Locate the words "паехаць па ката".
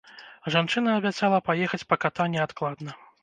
1.51-2.27